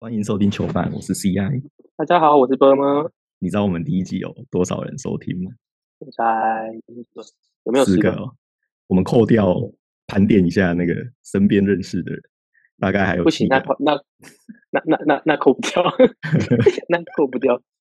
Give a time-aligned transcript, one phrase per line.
[0.00, 1.60] 欢迎收听囚犯，我是 CI。
[1.96, 3.10] 大家好，我是波吗？
[3.40, 5.50] 你知道我们第一季有多少人收听吗？
[5.98, 6.72] 现在
[7.64, 8.36] 有没有个四哦？
[8.86, 9.56] 我们扣掉
[10.06, 12.22] 盘点一下那个身边认识的人，
[12.78, 14.00] 大概还有不行，那那
[14.70, 15.82] 那那那那扣不掉，
[16.88, 17.60] 那扣不掉，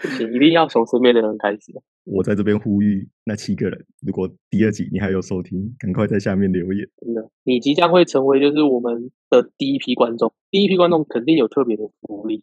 [0.00, 1.72] 不行，一定要从身边的人开始。
[2.04, 6.88] 我在这边呼吁那七个人，如果第二集你还有收听，赶快在下面留言。
[6.96, 12.42] 真的，你即将会成为就是我们的第一批观众，第一批观众肯定有特别的福利。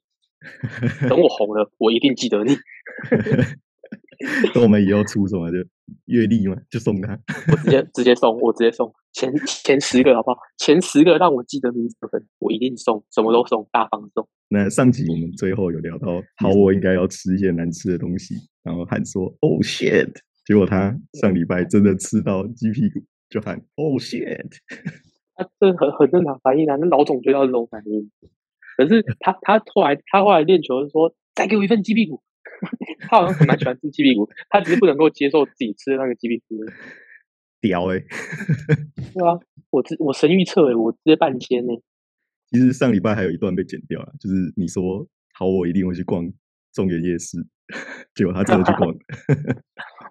[1.09, 2.55] 等我红了，我一定记得你。
[4.53, 5.57] 等我们以后出什么的
[6.05, 7.19] 阅历嘛，就送他。
[7.51, 9.33] 我直接 直接送，我直接送前
[9.63, 10.37] 前十个好不好？
[10.57, 14.27] 前十个让我记得名字的，我一定送，什么都送，大方送。
[14.49, 20.09] 那上集我们最后有聊到，好，我应该要吃一些难吃的东西，然后喊说 “Oh shit”，
[20.45, 24.47] 结果他上礼拜真的吃到鸡屁股，就喊 “Oh shit”。
[25.35, 28.09] 他这很很正常反应啊，那老总就要这种反应。
[28.77, 32.21] 可是他他后来他后来练球是说，再给我一份鸡屁股。
[33.09, 36.57] 他好像很蛮喜欢吃鸡屁股， 他只是不能够接受自己吃的那个鸡屁股。
[37.59, 37.99] 屌哎！
[39.13, 39.39] 对啊，
[39.71, 41.73] 我直我神预测哎，我直接半天呢。
[42.51, 46.31] 其实上礼拜还有一段被剪掉了，就是你说好，我一定会去逛
[46.71, 47.37] 中原夜市，
[48.13, 48.97] 结果他真的去逛了。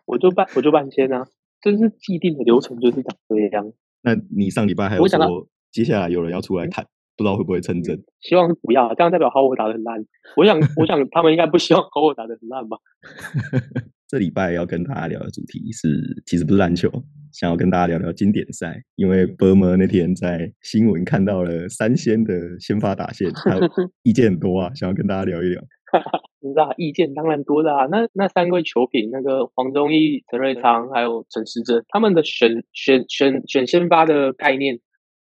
[0.05, 1.27] 我就半我就半天啊，
[1.63, 3.73] 这是既定的流程，就是长这样。
[4.03, 6.87] 那你上礼拜还有说，接下来有人要出来谈？
[7.17, 8.03] 不知道会不会成真？
[8.21, 10.05] 希望是不要，这样代表好我打的很烂。
[10.37, 12.77] 我想，我想他们应该不希望好我打的很烂吧。
[14.09, 16.89] 这礼拜要跟大家聊的主题是，其实不是篮球，
[17.33, 18.81] 想要跟大家聊聊经典赛。
[18.95, 23.59] 因为 e m e 那天在新闻看到了三仙的先发打线，他
[24.05, 25.61] 意见很多啊，想要跟大家聊一聊。
[26.41, 27.89] 你知道，意见当然多啦。
[27.91, 34.79] 那那三位球评，那个黄宗义、陈瑞昌还有陈时珍，他们的选选选选先发的概念。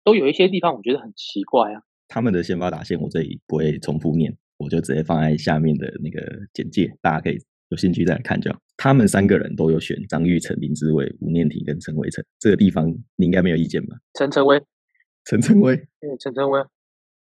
[0.06, 1.82] 都有一些地方我觉得很奇怪啊。
[2.06, 7.36] 他们的先发打线我这里不会重复念，我就直接放在下面的那个简介，大家可以
[7.70, 8.58] 有兴趣再来看就好。
[8.76, 13.96] 他们三个人都有选张玉成、林志伟、吴念婷跟陈伟成，这个地方你应该没有意见吧？
[14.14, 14.62] 陈晨威，
[15.26, 16.62] 陈晨威，对，陈晨威，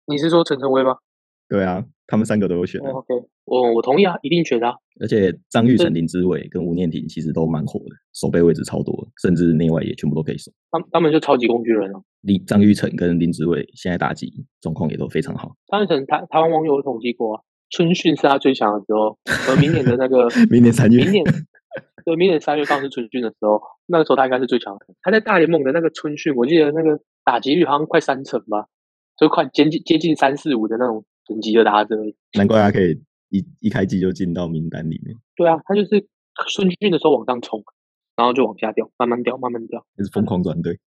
[0.06, 0.96] 你是说陈晨威吗？
[1.48, 1.84] 对啊。
[2.06, 3.14] 他们三个都有选，OK，
[3.44, 4.74] 我我同意啊，一定选啊。
[5.00, 10.50] 而且张玉成、林志伟跟吴念婷其实都蛮火的，守备位置超多，甚至内外也全部都可以守。
[10.72, 12.02] 他他们就超级工具人啊。
[12.22, 15.56] 林张玉成跟林志伟现在打击状况也都非常好。
[15.68, 21.24] 张玉成台台湾网友统计过啊，春训是他最强的时候，而明年的那个 明年三月，明年
[22.04, 24.86] 对明年三月刚是春训的时候，那个时候他应该是最强的。
[25.02, 28.66] 他在大联盟的那个春训，我记得那个打击率好像快三成吧，
[29.16, 31.04] 就快接近接近三四五的那种。
[31.28, 31.94] 等级的打者，
[32.36, 32.90] 难怪他可以
[33.28, 35.16] 一一开机就进到名单里面。
[35.36, 36.08] 对啊，他就是
[36.48, 37.62] 春训的时候往上冲，
[38.16, 40.78] 然后就往下掉，慢慢掉，慢慢掉，就是疯狂转队，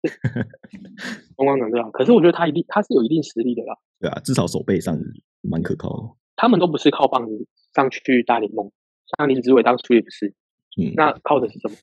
[1.35, 1.89] 疯狂转队啊！
[1.91, 3.75] 可是我觉得他一定他是有一定实力的啦。
[3.99, 4.97] 对啊，至少手背上
[5.41, 6.03] 蛮可靠的。
[6.35, 8.71] 他们都不是靠棒子上去大联盟，
[9.17, 10.33] 像林志伟当初也不是。
[10.81, 11.75] 嗯，那靠的是什么？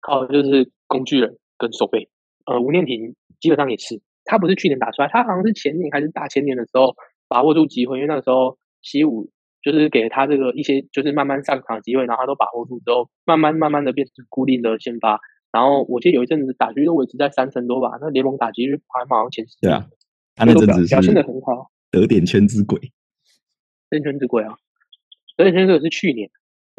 [0.00, 2.08] 靠的就是工具人跟手背。
[2.46, 6.94] 呃，吴念婷基本上也是，他不是去年打出来，他好像是前年还是大前年的时候。
[7.26, 9.30] 把握住机会，因为那个时候西武
[9.64, 15.18] 就是给他这个一些就是慢慢上场机会，然后他都把握住之后，慢慢慢慢的变成固定的先发。
[15.50, 19.56] 然后我记得有一阵子打击都维持在三成多吧，那联盟打击率排行前十。
[19.62, 19.86] 对啊，
[20.34, 22.78] 他那阵子表现的很好，得点圈之鬼，
[23.88, 24.56] 得点圈之鬼啊！
[25.36, 26.28] 得点圈之鬼是去年，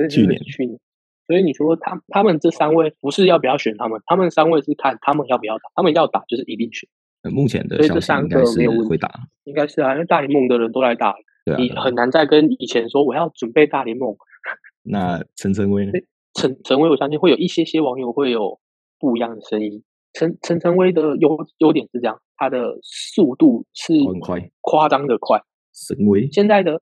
[0.09, 0.77] 去年去年。
[1.25, 6.87] 所以你说他他们这三位不是要不要选他们，他们三位是看他们要不要打，他们要打就是一定选。
[7.31, 9.09] 目前的消息应该是会打，
[9.45, 11.15] 应该是啊，因为大联盟的人都来打，
[11.57, 14.15] 你很难再跟以前说我要准备大联盟。
[14.83, 15.91] 那陈晨威呢？
[16.33, 18.59] 陈陈威，我相信会有一些些网友会有
[18.99, 19.83] 不一样的声音。
[20.13, 25.41] 陈陈晨威的优优点是这样，他的速度是很快，夸张的快。
[25.73, 26.79] 神威现在的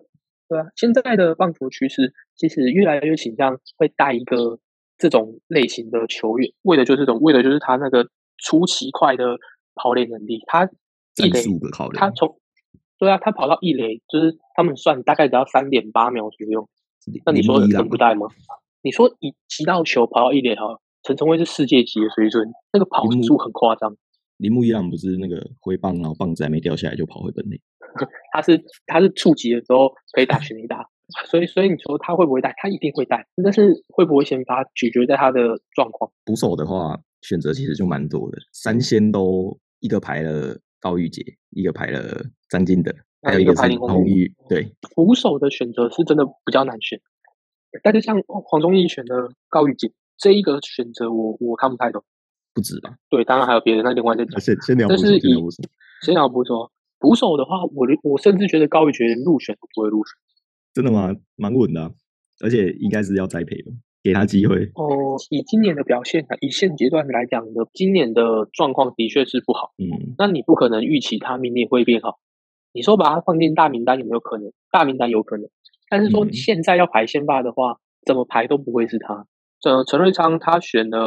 [0.47, 4.59] 对啊，现在的棒球趋势其实越来越倾向会带一个
[4.97, 8.07] 这种类型的球员，为的就是这种，为的就是他那个
[8.37, 9.37] 出奇快的。
[9.75, 10.69] 跑垒能力，他
[11.15, 11.41] 一垒，
[11.95, 12.39] 他从
[13.03, 16.69] 对啊，他跑到一垒，就是他们算大概只要三点八秒左右。
[17.25, 18.27] 那你说很不带吗？
[18.81, 23.95] 你说以骑到球跑到一垒哈，陈崇威是世界级的水准，那个跑速很夸张。
[24.37, 27.59] 铃木一朗不是那个挥棒，然后棒子还没掉下来就跑回本垒。
[28.33, 30.87] 他是他是触及的时候可以打全垒打，
[31.29, 32.53] 所以所以你说他会不会带？
[32.57, 36.11] 他一定会带，但是会不会先发取决在他的状况。
[36.23, 36.99] 捕手的话。
[37.25, 44.35] 选择其实就蛮多的，三仙都一个排了高玉杰，一个排了张金德，还有一个是洪玉。
[44.49, 46.99] 对，扶手的选择是真的比较难选，
[47.81, 52.03] 但是像黄忠义选的高玉杰这一个选择，我我看不太懂。
[52.53, 52.97] 不止吧？
[53.09, 54.37] 对，当然还有别的，那另外再讲。
[54.41, 55.39] 先先聊但是先聊
[56.01, 56.69] 先聊不说，
[56.99, 60.11] 捕手的话，我我甚至觉得高玉杰入选都不会入选。
[60.73, 61.15] 真的吗？
[61.37, 61.93] 蛮稳的，
[62.43, 63.71] 而且应该是要栽培的，
[64.03, 64.69] 给他机会。
[64.75, 69.71] 哦，以今年的表现，以现阶段来讲的，今年的状况的确是不好。
[69.77, 72.19] 嗯，那你不可能预期他明年会变好。
[72.73, 74.51] 你说把他放进大名单有没有可能？
[74.71, 75.49] 大名单有可能，
[75.89, 79.25] 但是说现在要排先发的话，怎么排都不会是他。
[79.63, 80.99] 呃，陈瑞昌他选的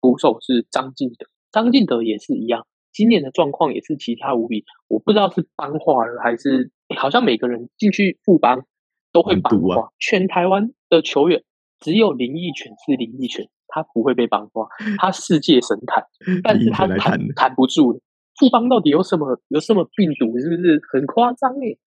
[0.00, 4.64] 捕手是张进德，张进德也是一样，今年的状况也是奇差无比。
[4.88, 8.64] 我不知道是帮化了还是，好像每个人进去副帮。
[9.12, 11.44] 都会帮化，全台湾的球员
[11.84, 14.66] 只有林奕泉是林奕泉，他不会被帮化，
[14.96, 16.02] 他世界神坛，
[16.42, 18.00] 但是他扛扛不住。
[18.40, 20.38] 富邦到底有什么有什么病毒？
[20.40, 21.78] 是不是很夸张诶？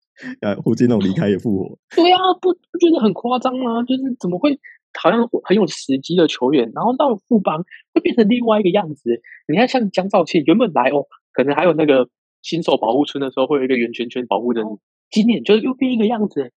[0.42, 3.82] 呃，胡金龙离开也复活，对啊，不不觉得很夸张吗？
[3.84, 4.58] 就是怎么会
[5.02, 9.20] 好像很有时机的球员，然后到了富邦会变成另外一个样子？
[9.48, 12.08] 你看，像江兆庆原本来哦，可能还有那个
[12.42, 14.70] 新手保护村的时候会有一个圆圈圈保护着你，
[15.12, 16.54] 今年就又变一个样子。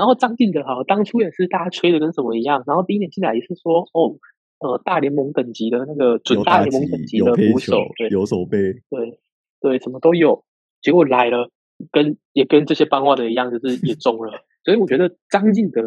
[0.00, 2.64] 然后张进德好，当初也是大家吹的跟什么一样。
[2.66, 4.16] 然后第一年进来也是说，哦，
[4.58, 9.18] 呃，大联盟等级的那个准大联盟等级的捕手，对有手背，对
[9.60, 10.42] 对，什么都有。
[10.80, 11.50] 结果来了，
[11.92, 14.32] 跟也跟这些班花的一样，就是也中了。
[14.64, 15.82] 所以我觉得张进德，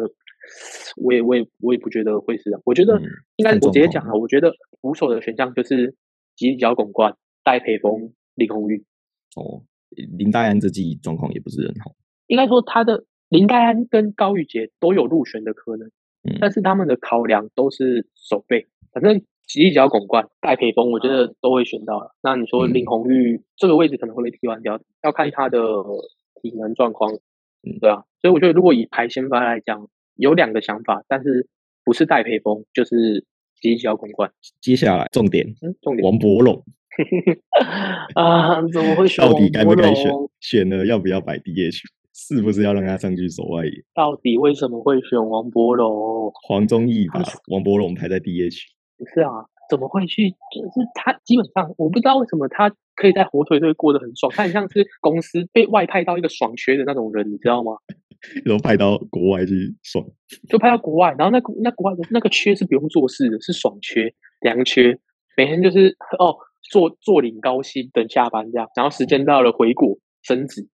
[0.96, 2.62] 我也我也我也不觉得会是这样。
[2.64, 3.02] 我觉得
[3.34, 5.96] 应该我直接讲了，我觉得捕手的选项就是
[6.36, 8.84] 吉角拱冠、戴培峰、李红玉。
[9.34, 9.64] 哦，
[10.16, 11.96] 林大安这季状况也不是很好，
[12.28, 13.04] 应该说他的。
[13.28, 15.90] 林黛安跟高玉杰都有入选的可能，
[16.40, 18.66] 但是他们的考量都是守备。
[18.92, 22.14] 反正吉利只要拱冠、戴培峰，我觉得都会选到了。
[22.22, 25.58] 那你说林红玉这个位置可能会被替换掉，要看他的
[26.40, 27.12] 体能状况。
[27.62, 28.04] 嗯，对啊。
[28.20, 31.48] 所以我觉得如果以排先发来讲，有两个想法，但是
[31.84, 33.24] 不是戴培峰就是
[33.60, 34.30] 吉利只要拱冠。
[34.60, 36.62] 接下来重点，嗯重点王博龙
[38.14, 39.26] 啊，怎么会选？
[39.26, 40.10] 到底该不该选？
[40.40, 41.80] 选了要不要摆 DH？
[42.14, 43.72] 是不是要让他上去守外野？
[43.92, 46.30] 到底为什么会选王博龙？
[46.46, 48.56] 黄宗义把王博龙排在 DH。
[48.96, 50.30] 不是啊，怎么会去？
[50.30, 57.72] 就是他基本上我不知道为什么他可以在火腿队过得很爽，他很像是公司被外派到一个爽缺的那种人，你知道吗？
[58.46, 60.06] 然后派到国外去爽，
[60.48, 64.96] 就派到国外，然后那那国外的那个缺是不用做事的，是爽缺、凉缺，
[65.36, 66.36] 每天就是哦
[66.70, 70.68] 坐坐领高薪等下班这样，然后时间到了回国升职。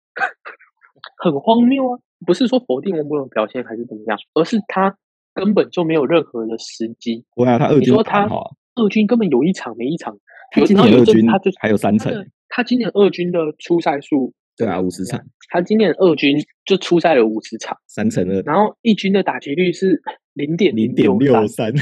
[1.16, 1.98] 很荒谬啊！
[2.26, 4.96] 不是说否定王博龙表现还是怎么样，而是他
[5.34, 7.24] 根本就没有任何的时机。
[7.34, 8.28] 对啊，他二军你说他
[8.74, 10.16] 二军根本有一场没一场。
[10.52, 12.12] 他今年二军他就还有三成。
[12.48, 15.20] 他今年二军的出赛数对啊五十场。
[15.48, 18.42] 他今年二军就出赛了五十场，三成二。
[18.42, 20.00] 然后一军的打击率是
[20.34, 21.72] 零点零点六三，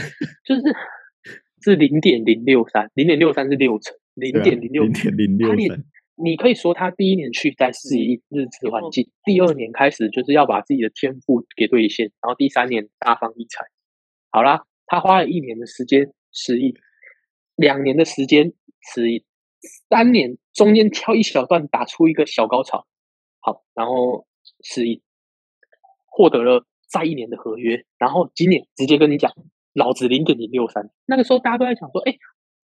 [0.44, 0.62] 就是
[1.62, 5.84] 是零点零六三，零点六三是六成，零点零六零点零六三。
[6.20, 13.66] 你可以说他第一年去在适应日资环境，第二年开始就是要把自己的天赋给兑现，然后第三年大放异彩。
[14.30, 16.74] 好啦，他花了一年的时间适应，
[17.54, 18.52] 两年的时间
[18.92, 19.22] 适应，
[19.88, 22.86] 三年中间挑一小段打出一个小高潮，
[23.38, 24.26] 好，然后
[24.64, 25.00] 适应，
[26.06, 29.32] 获得了再一年的合约，然后今年直接跟你讲，
[29.72, 30.90] 老子零点零六三。
[31.06, 32.16] 那个时候大家都在想说，哎，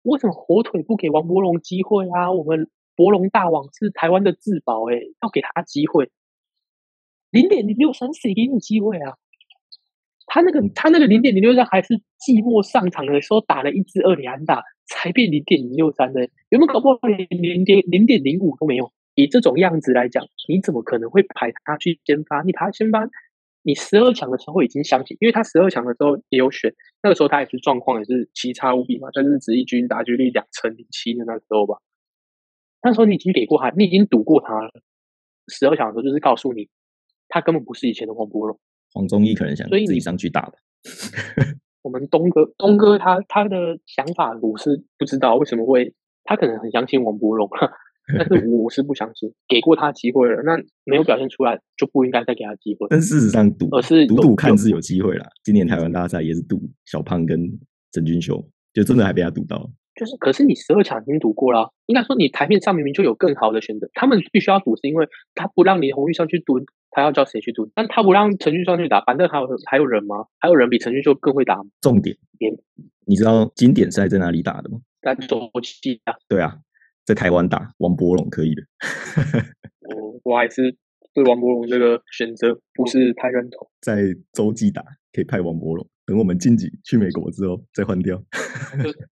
[0.03, 2.31] 为什么火腿不给王伯龙机会啊？
[2.31, 2.69] 我们。
[3.01, 4.93] 博龙大王是台湾的至宝，哎，
[5.23, 6.11] 要给他机会。
[7.31, 9.17] 零点零六三，谁给你机会啊？
[10.27, 16.29] 他那个，他那个零点零六三还是季末上场的时候打了一支二连安打，才变零点零六三的。
[16.49, 18.93] 有没有搞不好连零点零点零五都没有？
[19.15, 22.43] 以这种样子来讲，你怎么可能会排他去先发？
[22.43, 23.09] 你排先发，
[23.63, 31.79] 你十二强的时候已经相信，因为他十二强的时候也有选，那个时候他也是状况也是奇差无比嘛，算是职业军打击率两成零七的那时候吧。
[32.83, 34.71] 那时候你已经给过他，你已经赌过他了。
[35.47, 36.69] 十二强的时候就是告诉你，
[37.27, 38.59] 他根本不是以前的黄波龙。
[38.93, 40.53] 黄忠义可能想自己上去打的。
[41.81, 47.49] 我们东哥，东哥他他的想法我是不知道为什么会，他可能很相信王博龙，
[48.17, 49.33] 但是 我是不相信。
[49.47, 52.87] 给过他机会了，那没有表现出来就不应该再给他机会。
[52.89, 55.25] 但事实上赌，而是赌赌看是有机会啦。
[55.43, 57.39] 今年台湾大赛也是赌小胖跟
[57.91, 59.69] 郑俊雄，就真的还被他赌到。
[59.93, 63.89] 就是，可是你十二强已经赌过了，应该说你台面上明明就有更好的选择。
[63.93, 66.59] 他们必须要赌，是因为他不让李红玉上去赌，
[66.91, 67.69] 他要叫谁去赌？
[67.75, 70.25] 但他不让陈俊上去打，反正还有还有人吗？
[70.39, 71.69] 还有人比陈俊秀更会打吗？
[71.81, 72.15] 重点，
[73.05, 74.79] 你知道经典赛在哪里打的吗？
[75.01, 76.13] 在洲际啊。
[76.29, 76.57] 对啊，
[77.05, 78.61] 在台湾打王博龙可以的。
[79.81, 80.77] 我我还是
[81.13, 83.69] 对王博龙这个选择不是太认同。
[83.81, 84.81] 在洲际打
[85.11, 85.85] 可以派王博龙。
[86.11, 88.21] 等我们晋级去美国之后再换掉。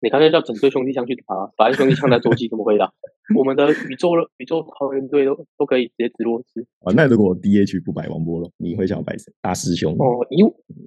[0.01, 2.93] 你刚才叫整队兄弟上去打，把兄弟枪在洲际怎么回答？
[3.37, 6.93] 我们的宇宙宇宙超人队都都可以直接直落斯啊。
[6.95, 9.33] 那如果 DH 不摆王波龙，你会想要摆谁？
[9.41, 10.45] 大师兄哦，以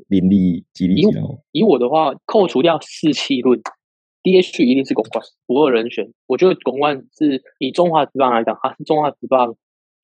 [0.07, 1.09] 林立吉利吉
[1.51, 3.59] 以我的话，扣除掉士气论
[4.23, 6.09] ，DH 一定是巩冠，不二人选。
[6.25, 9.57] 我觉得巩冠是以中华职棒来讲，他是中华职棒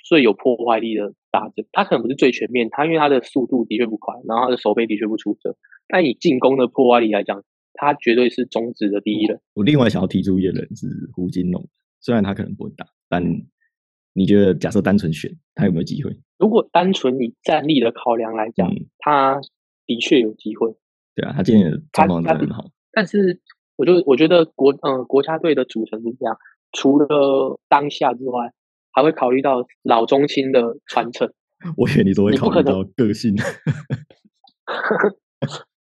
[0.03, 1.65] 最有破坏力的打者。
[1.71, 5.57] 他可能不是最全面，他因为他的速度的确不快，然后他的手背的确不出色。
[5.87, 9.41] 但以进攻的破坏力来讲，他绝对是中职的第一人。
[9.55, 11.67] 我另外想要提出一个人是胡金龙，
[11.99, 13.23] 虽然他可能不会打，但
[14.13, 16.15] 你觉得假设单纯选他有没有机会？
[16.37, 19.41] 如果单纯以战力的考量来讲，他
[19.85, 20.75] 的确有机会。
[21.15, 22.69] 对啊，他今年的状况真的很好。
[22.91, 23.41] 但是，
[23.75, 26.37] 我就我觉得国嗯国家队的组成是这样，
[26.71, 28.51] 除了当下之外，
[28.93, 31.31] 还会考虑到老中青的传承。
[31.77, 33.35] 我以为你都会考虑到个性。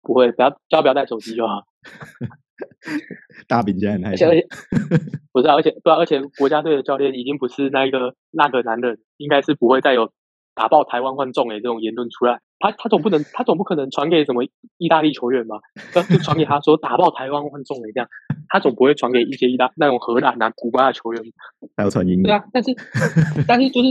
[0.03, 1.65] 不会，不要要不要带手机就好。
[3.47, 4.47] 大饼现在而且而且
[5.33, 10.11] 不是，而且对，而且国家队的教练已经不是那个那个男人，应该是不会再有
[10.55, 12.41] 打爆台湾换众诶这种言论出来。
[12.59, 14.45] 他他总不能他总不可能传给什么
[14.77, 15.57] 意大利球员吧？
[15.93, 18.09] 就传给他说打爆台湾万众雷这样，
[18.49, 21.23] 他总不会传给一些意大那种荷兰啊、古巴的球员。
[21.77, 22.73] 还有传英语对啊，但是
[23.47, 23.88] 但是就是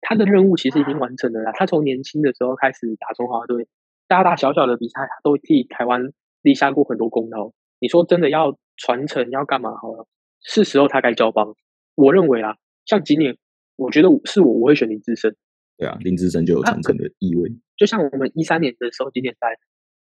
[0.00, 1.52] 他的任务其实已经完成了啦。
[1.54, 3.66] 他从年轻的时候开始打中华队。
[4.08, 7.50] 大大小小的比赛他，都替台湾立下过很多功劳。
[7.80, 9.70] 你说真的要传承，要干嘛？
[9.82, 10.06] 好了，
[10.40, 11.56] 是时候他该交棒。
[11.96, 13.36] 我认为啊，像今年，
[13.74, 15.34] 我觉得是我我会选林志胜。
[15.76, 17.50] 对啊，林志胜就有传承的意味。
[17.76, 19.58] 就像我们一三年的时候，经典赛，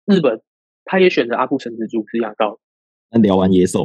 [0.05, 0.41] 日本
[0.85, 2.57] 他也选择阿布神之助是一样道理。
[3.09, 3.83] 那聊完野手，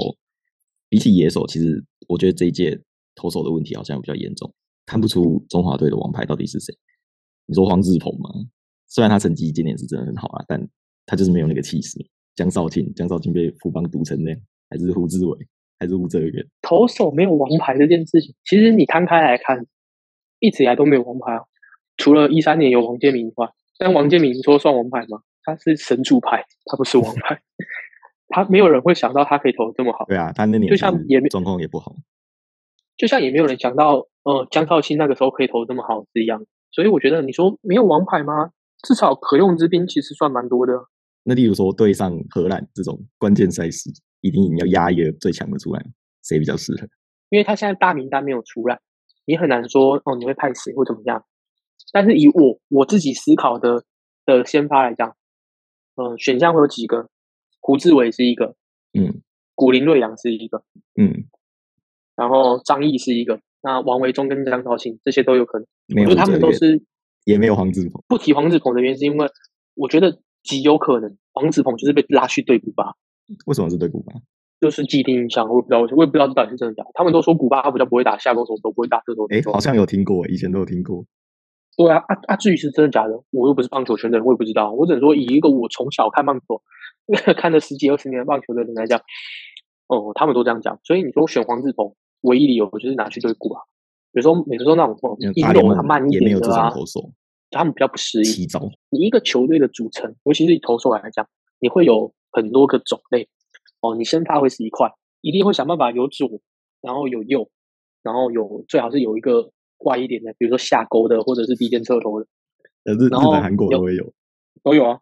[0.88, 2.80] 比起野手，其实我觉得这一届
[3.14, 4.52] 投手的问题好像比较严重，
[4.84, 6.74] 看不出中华队的王牌到底是谁。
[7.46, 8.28] 你说黄志鹏吗？
[8.86, 10.68] 虽然他成绩今年是真的很好啊，但
[11.06, 11.98] 他就是没有那个气势。
[12.34, 14.40] 江少庆，江少庆被富邦赌成那样，
[14.70, 15.38] 还是胡志伟，
[15.78, 16.46] 还是吴哲源？
[16.62, 19.66] 投手没有王牌这件事情，其实你摊开来看，
[20.38, 21.40] 一直以来都没有王牌啊。
[21.98, 25.20] 除了一三年有王建民外，但王建民说算王牌吗？
[25.42, 27.40] 他是神助牌，他不是王牌。
[28.28, 30.04] 他没有人会想到他可以投这么好。
[30.06, 31.94] 对啊，他那年就像也状况也不好，
[32.96, 36.44] 就像也没有人想到，呃，江少庆那个时候可以投这么好是一样。
[36.70, 38.50] 所以我觉得你说没有王牌吗？
[38.82, 40.72] 至少可用之兵其实算蛮多的。
[41.24, 43.90] 那例如说对上荷兰这种关键赛事，
[44.20, 45.82] 一定要压一个最强的出来，
[46.22, 46.86] 谁比较适合？
[47.30, 48.78] 因为他现在大名单没有出来，
[49.24, 51.24] 你很难说哦，你会派谁或怎么样。
[51.92, 53.84] 但是以我我自己思考的
[54.24, 55.16] 的先发来讲，
[55.96, 57.08] 嗯，选项会有几个？
[57.60, 58.54] 胡志伟是一个，
[58.98, 59.22] 嗯，
[59.54, 60.62] 古林瑞阳是一个，
[60.94, 61.26] 嗯，
[62.16, 65.66] 然后张毅是一个，那王维忠跟张超庆这些都有可能，
[66.04, 66.82] 我觉得他们都是。
[67.24, 69.28] 也没有黄志鹏，不提黄志鹏的原因是因为
[69.74, 72.94] 我觉得极有可能黄志鹏就是被拉去对古巴。
[73.44, 74.14] 为什么是对古巴？
[74.62, 76.90] 就是既定印象，我也不知道，我也不知道这到底是真的假的。
[76.94, 79.26] 他们都说古巴比较不会打下攻手，都不会打这种。
[79.28, 81.04] 哎，好像有听过，以前都有听过。
[81.78, 82.36] 对啊，啊啊！
[82.36, 84.72] 至于是真的假的，我又不是棒球圈的人，我也不知道。
[84.72, 86.60] 我只能说，以一个我从小看棒球、
[87.38, 89.00] 看了十几二十年棒球的人来讲，
[89.86, 90.80] 哦，他们都这样讲。
[90.82, 93.60] 所以你说选黄志鹏，唯一理由就是拿去对古巴。
[94.10, 96.72] 比如说，比如说那种运动他慢一点的啊。
[97.50, 98.48] 他们比较不适应。
[98.90, 101.26] 你一个球队的组成，尤其是以投手来讲，
[101.60, 103.28] 你会有很多个种类。
[103.80, 106.28] 哦，你先发会是一块，一定会想办法有左，
[106.82, 107.48] 然后有右，
[108.02, 112.26] 然后有最好是有一个怪一点的，比如说下钩的，或者是低肩侧头的。
[112.84, 114.12] 呃，日日本、韩国都会有，
[114.62, 115.00] 都有啊。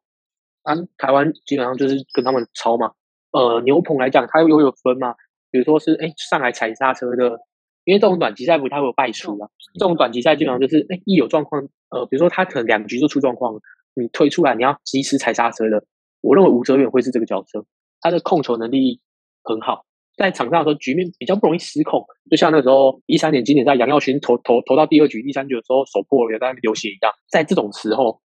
[0.63, 2.93] 啊，台湾基本上就是跟他们抄嘛。
[3.33, 5.15] 呃，牛棚来讲，它又有分嘛。
[5.51, 7.41] 比如说是哎上来踩刹车的，
[7.85, 9.49] 因为这种短期赛不太会有败出啊。
[9.75, 11.69] 这种短期赛基本上就是哎一有状况。
[11.89, 13.55] 呃，比如说他可能两局就出状况，
[13.95, 15.85] 你推出来你要及时踩刹车的。
[16.21, 17.65] 我认为吴哲远会是这个角色，
[18.01, 19.01] 他的控球能力
[19.45, 22.05] 很好，在场上的时候局面比较不容易失控。
[22.31, 27.13] 就像那时候一三年经典赛杨耀勋投投投到第二局第三局的时候手破了，在流血一样。
[27.29, 28.21] 在这种时候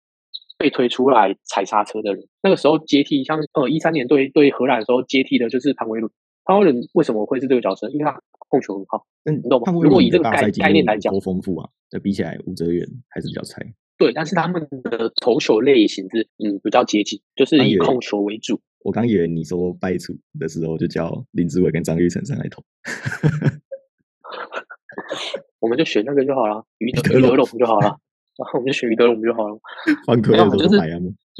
[0.58, 6.10] 被推出来踩刹车的人，那个时候接替像呃一三年对对荷兰的时候接替的就是潘威伦。
[6.44, 7.88] 潘威伦为什么会是这个角色？
[7.90, 9.72] 因为他控球很好，嗯你懂吗？
[9.82, 11.68] 如果以这个概概念来讲，多丰富啊！
[11.90, 13.60] 那比起来，吴哲远还是比较菜。
[13.98, 18.60] 对，但是他们的投球类型是嗯比较接近，就是以控球为主。
[18.86, 22.62] 我刚以为你说败出的时候，就叫林志伟跟张玉成上来投。
[25.58, 27.98] 我们就选那个就好了，于德 龙就好了。
[28.36, 29.58] 然 后我们就选于德龙就好了。
[29.96, 30.76] 没有，就是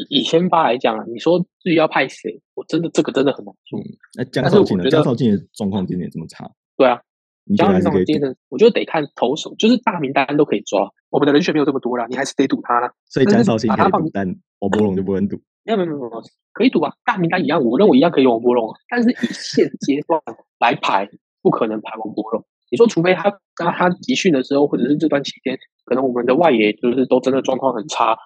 [0.09, 3.79] 以先发来讲，你说至于要派谁，我真的这个真的很难说。
[4.19, 4.91] 那江少庆呢？
[4.91, 6.51] 江少庆的状况今年这么差？
[6.77, 7.01] 对啊。
[7.45, 10.91] 你江少庆的，我觉得得看投手，就是大名单都可以抓。
[11.11, 12.93] 我们的人选没有这么多了，你还是得赌他了。
[13.05, 14.27] 所以江少庆可以赌，但
[14.59, 15.41] 王波龙就不能赌。
[15.67, 16.95] 没有没有没有，可以赌啊！
[17.05, 20.21] 大名单一样，我认为一样可以王波龙，但是以现阶段
[20.61, 21.09] 来排，
[21.43, 22.45] 不可能排王波龙。
[22.71, 28.17] 你说除非他他他集训的时候，或者是这段期间，可能我们的外野就是都真的状况很差。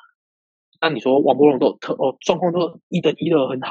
[0.80, 3.70] 那你说王柏荣都特哦状况都一等一的很好，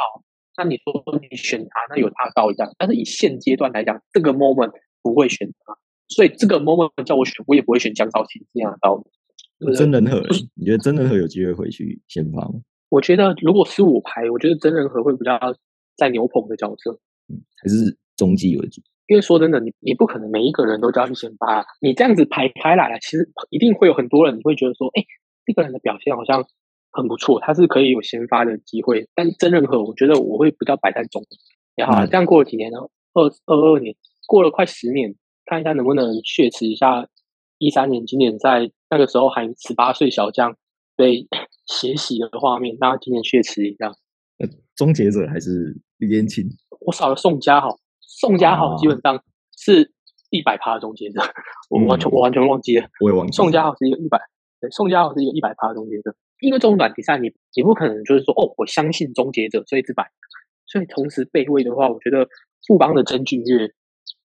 [0.57, 2.71] 那你说你选他，那有他高一样。
[2.77, 4.71] 但是以现阶段来讲，这个 moment
[5.01, 9.73] 不会选他，所以这个 moment 叫我选，我也不会选江少庆这样的道理。
[9.75, 10.21] 真人和，
[10.55, 12.61] 你觉得真人和有机会回去先发吗？
[12.89, 15.39] 我觉得如果是我排，我觉得真人和会比较
[15.95, 18.81] 在牛棚的角色，嗯，还是中继为主。
[19.07, 25.03] 因为说真的，你你不可能每一个人都叫去先发，你这样子排开来了，其实一定会有很多人你会觉得说，哎，
[25.45, 26.45] 这个人的表现好像。
[26.91, 31.21] 很不错，他是可以有先发的机会，但真人和我觉得我会比较摆在中。
[31.75, 32.79] 也好，这样过了几年呢？
[33.13, 35.13] 二二二年过了快十年，
[35.45, 37.07] 看一下能不能血池一下
[37.59, 40.55] 一三年今年在那个时候还十八岁小将
[40.99, 41.25] 被
[41.65, 43.95] 血洗的画面，那今年血池一样。
[44.39, 46.45] 呃，终结者还是李彦庆？
[46.81, 49.23] 我少了宋佳豪，宋佳豪基本上
[49.55, 49.93] 是
[50.29, 51.21] 一百趴的终结者，
[51.69, 52.87] 我完全我完全忘记了。
[52.99, 53.31] 我也忘记。
[53.33, 54.19] 宋佳豪是一个一百，
[54.59, 56.13] 对，宋佳豪是一个一百趴的终结者。
[56.41, 60.11] 因为这种短比赛，你你不可能就是说哦，我相信终结者，所以一百。
[60.65, 62.27] 所以同时备位的话，我觉得
[62.65, 63.73] 富邦的曾俊岳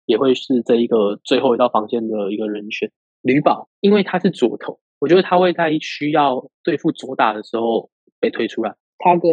[0.06, 2.92] 也会是这一个最后一道防线的一个人选。
[3.22, 7.90] 吕宝，因为他是左投，我觉得他会在需要对付左打的时候
[8.20, 8.76] 被推出来。
[8.98, 9.32] 他跟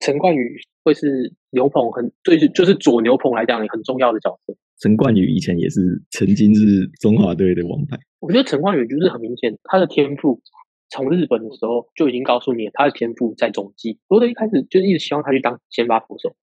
[0.00, 4.54] 陈冠宇会是牛棚很对，就是左牛棚来讲很重要的角色。
[4.78, 7.96] 陈冠宇以前也是曾经是中华队的王牌。
[8.20, 10.42] 我觉得陈冠宇就是很明显他的天赋。
[10.88, 13.98] 从日本的时候就已经告诉你，他的天赋在中继。
[14.06, 16.36] 罗德一开始就一直希望他去当先发投手，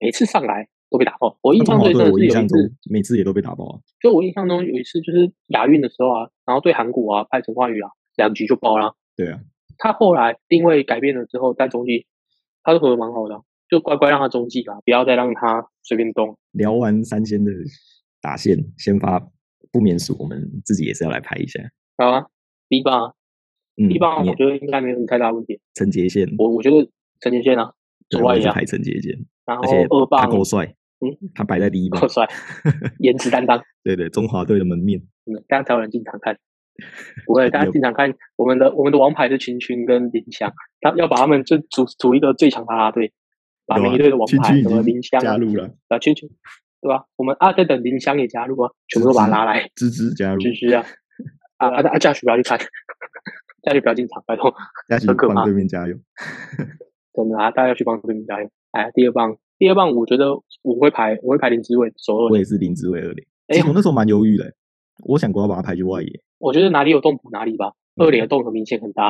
[0.00, 1.36] 每次上来都被打爆。
[1.42, 3.78] 我印象最深的是有一次，每次也都被打爆啊。
[4.00, 8.94] 就我印象中有一次就是亚运的时候啊，然后对韩国啊派陈冠宇啊，两局就爆了。
[9.16, 9.40] 对啊，
[9.78, 12.06] 他后来定位改变了之后，在中继
[12.62, 16.38] 他都投的蛮好的，就乖乖让他中继吧，不要再让他随便动。
[16.52, 17.50] 聊完三仙的
[18.20, 19.18] 打线先发
[19.72, 21.60] 不免俗，我们自己也是要来拍一下。
[21.96, 22.26] 好啊
[22.68, 23.14] ，B 棒。
[23.76, 25.58] 一棒我觉得应该没什么太大问题。
[25.72, 27.72] 陈杰宪，我我觉得陈杰宪啊，
[28.10, 29.16] 左外野排陈杰宪，
[29.46, 30.66] 然后二棒他够帅，
[31.00, 32.28] 嗯，他摆在第一棒，够帅，
[32.98, 33.62] 颜值担当。
[33.82, 35.00] 对对，中华队的门面，
[35.48, 36.38] 这样才有人进场看。
[37.26, 43.12] 不会，大家经常看我们的我们的王牌是群群跟林香，他要把他们就组组一个最强啦啦队，
[43.66, 46.28] 把每一队的王牌什么林香加入了啊，群群
[46.80, 47.04] 对吧？
[47.16, 50.84] 我们啊在等林香也加入啊，全部都把他拉来，芝芝加入，芝芝啊
[51.58, 51.98] 啊啊啊！
[51.98, 52.58] 嘉许不要去看。
[53.62, 54.54] 嘉许不要进场，拜托。
[54.88, 55.94] 家去帮对面加油。
[57.12, 58.48] 真的啊，大家要去帮对面加油。
[58.70, 62.30] 哎，第二棒，第二棒，我觉得我会排，我会排林志伟，首二。
[62.30, 63.26] 我也是林志伟二零。
[63.48, 64.50] 哎，我那时候蛮犹豫的，
[65.02, 66.20] 我想过要把他排去外野。
[66.38, 69.08] 我觉得哪里有洞补哪里吧，二垒的洞很明显很大。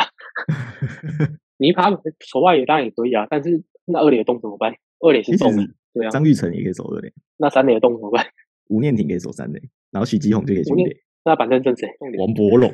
[1.58, 4.74] 你排守外野当然也可以啊，但是那二垒的洞怎么办？
[5.00, 5.52] 二垒是洞，
[5.94, 6.10] 对啊。
[6.10, 7.12] 张玉成也可以守二垒。
[7.36, 8.24] 那三垒的洞怎么办？
[8.68, 10.96] 吴念挺可以守三垒，然后许基宏就可以守垒。
[11.24, 11.88] 那板凳正谁？
[12.18, 12.72] 王柏龙。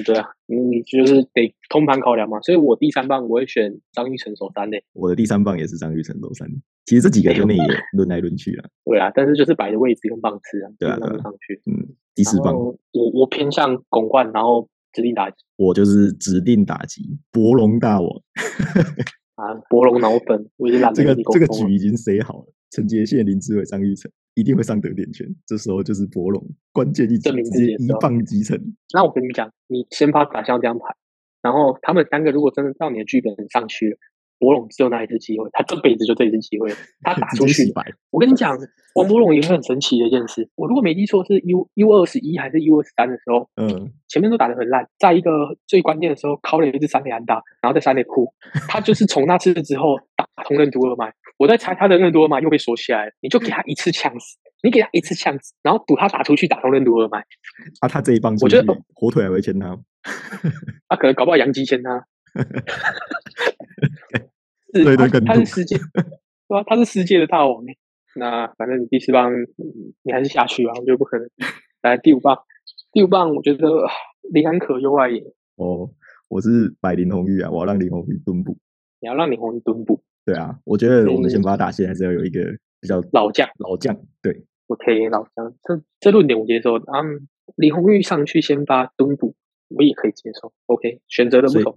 [0.00, 4.82] 对啊，你你就是得通盘考量嘛，所以我第三棒我会选张玉成守三垒。
[4.94, 6.54] 我的第三棒也是张玉成守三垒。
[6.86, 8.68] 其实这几个跟你也轮来轮去啊。
[8.84, 11.60] 对啊，但是就是摆的位置跟棒次啊，对啊，上去。
[11.66, 12.76] 嗯，第四棒，我
[13.12, 15.36] 我偏向拱冠，然后指定打击。
[15.56, 18.08] 我就是指定打击，博龙大王。
[19.34, 22.52] 啊，博龙脑粉，我已经懒得这个这个局已经塞好了。
[22.70, 26.42] 陈杰宪、林志伟、张玉成一定会上得点圈，这时候就是博龙
[26.72, 28.58] 关键一证明自己一棒击成。
[28.94, 30.84] 那我跟你讲，你先发打像这样牌，
[31.42, 33.96] 然后他们三个如果真的到你的剧本上去了。
[34.42, 36.68] 博龙只有那一次机会，他这辈子就这一次机会，
[37.02, 37.72] 他打出去。
[38.10, 38.58] 我跟你讲，
[38.96, 40.50] 王博龙也是很神奇的一件事。
[40.56, 45.30] 我如果没记错，是 U U 二十一还是 U 二十三的时候，嗯，前面都打得很烂，在一个
[45.68, 48.34] 最关键的时候，靠了一支三垒安打，然后在三垒哭。
[48.68, 51.14] 他就是从那次之后打通任督二脉。
[51.38, 57.20] 我在猜他的任督二脉又被锁起来了，你就给他一次呛死，你给他一次呛死，然后赌他打出去打通任督二脉。
[57.78, 59.78] 啊，他这一棒，我觉得火腿还会签他，
[60.88, 62.04] 他 可能搞不好杨基签他。
[64.72, 66.02] 是，他他是 世界，对
[66.48, 66.64] 吧？
[66.66, 67.64] 他是世界的大王
[68.14, 69.32] 那反正你第四棒，
[70.02, 71.28] 你还是下去吧，我觉得不可能。
[71.82, 72.38] 来第五棒，
[72.92, 73.66] 第五棒，我觉得
[74.32, 75.22] 林安可右外野。
[75.56, 75.90] 哦，
[76.28, 78.56] 我是摆林红玉啊，我要让林红玉蹲步。
[79.00, 80.02] 你要让林红玉蹲步？
[80.24, 82.44] 对啊，我觉得我们先发打线还是要有一个
[82.80, 83.98] 比较老将，老将。
[84.20, 86.76] 对，OK，老将，这这论点我接受。
[86.76, 89.34] 嗯，林红玉上去先发蹲步，
[89.68, 90.52] 我也可以接受。
[90.66, 91.76] OK，选择的不同，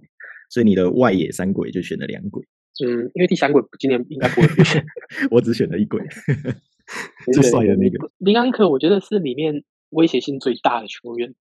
[0.50, 2.46] 所以你的外野三鬼就选了两轨。
[2.84, 4.84] 嗯，因为第三轨今年应该不会出现，
[5.30, 6.00] 我只选了一轨，
[7.32, 11.34] 最帅的那个林安可，我觉得是里面威胁性最大的球员。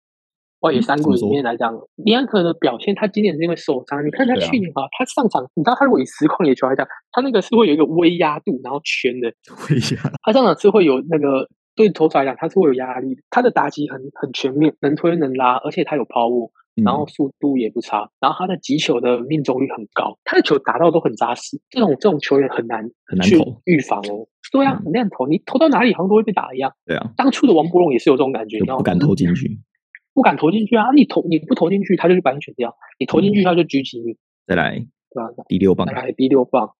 [0.61, 4.03] 外野三轨里面来讲，林安可的表现，他今年是因为受伤。
[4.03, 9.27] 你看他去年啊，他上场，你知道他如果以实况野球来讲，他那个是会有一个威压度，然后圈的
[9.69, 13.17] 威压，他上场是会有那个对投手来讲，他是会有压力。
[13.29, 16.51] 他的打击很很全面，能推能拉，而且他有抛物，
[16.83, 21.59] 然后速度也不差，然后他的击球的命中率很高，他的球打到都很扎实。
[21.69, 24.27] 这种这种球员很难很难去预防哦。
[24.51, 26.71] 对啊，很难投，你投到哪里好像都会被打一样。
[26.85, 29.59] 对啊，当初的王伯龙也是有这种感觉，然后不敢投进去，
[30.13, 30.85] 不敢投进去啊！
[30.95, 34.15] 你投你不投进去，他就去把你选掉；你投进去，他就狙击你。
[34.47, 35.27] 再来，对啊？
[35.49, 36.73] 第六棒，再来第六棒，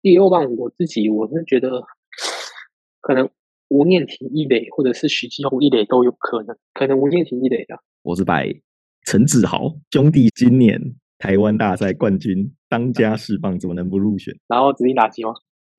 [0.00, 1.82] 第六棒，我自己我是觉得
[3.02, 3.28] 可能
[3.68, 7.78] 吴念婷一垒，或者是许继宏一垒都有可能，可能吴念婷一垒的。
[8.02, 8.48] 我是摆
[9.06, 10.80] 陈志豪兄弟，今年
[11.18, 14.34] 台湾大赛冠军，当家四棒，怎么能不入选？
[14.46, 15.32] 然后指定打击吗？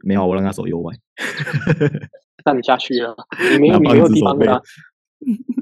[0.03, 0.93] 没有，我让他守右外。
[2.45, 3.15] 那你下去了，
[3.53, 4.61] 你没有你没有地方啊，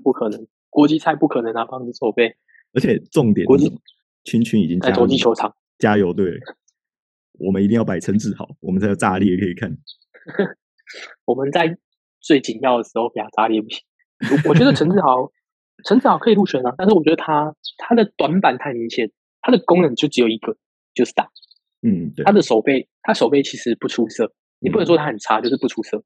[0.04, 2.36] 不可能，国际赛不可能拿棒子守备。
[2.74, 3.78] 而且重点是什么？
[4.24, 6.40] 群群已经在国际球场加油队，
[7.40, 9.78] 我们一定要摆陈志豪，我们才有炸裂可以看。
[11.26, 11.78] 我们在
[12.24, 13.84] 最紧要的时候给他炸裂不行。
[14.50, 15.30] 我觉得陈志豪，
[15.86, 20.56] 陈志豪可以入选啊，但是我觉得他他的短板太明显，他的功能就只有一个，
[20.96, 21.30] 就是打。
[21.82, 26.02] 嗯，他的手背，他手背其实不出色，你不能说他很差，就是不出色。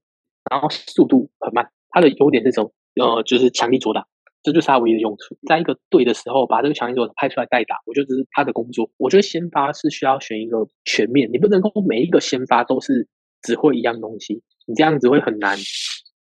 [0.50, 2.72] 然后速度很慢，他的优点是什么？
[2.96, 4.08] 呃，就是强力左打，
[4.42, 5.38] 这就是他唯一的用处。
[5.46, 8.90] 在一个对的时候，把这个强力左打派出来代打，我觉得这是他的工作。
[8.98, 13.08] 我觉得先发是需要选一个全面，你不能够每一个先发都是
[13.44, 15.56] 只会一样东西，你这样子会很难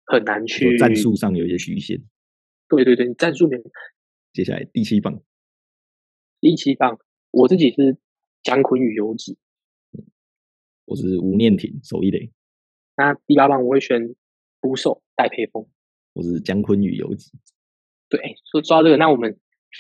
[0.06, 2.02] 很难去战术上有一些局限。
[2.68, 3.62] 对对对，战术面。
[4.34, 5.22] 接下来第七棒，
[6.39, 7.00] 第七棒，
[7.32, 7.98] 我自己是
[8.44, 9.38] 姜昆与游子。
[10.86, 12.32] 我是吴念挺守一垒，
[12.96, 14.13] 那第八棒我会选
[14.60, 15.65] 捕手戴培峰。
[16.13, 17.32] 我是姜昆与游子。
[18.08, 19.39] 对，说抓这个，那我们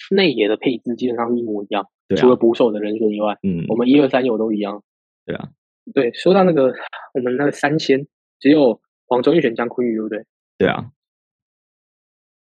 [0.09, 4.83] 内野的配置基本上一模一样，除了捕手的人选以外，嗯，我们一二三有都一样。
[5.25, 5.51] 对啊，
[5.93, 6.73] 对，说到那个
[7.13, 8.07] 我们那个三千，
[8.39, 10.25] 只有黄忠义选江坤宇，对不对？
[10.57, 10.91] 对啊。